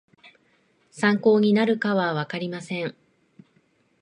[0.89, 2.95] 参考になるかはわかりません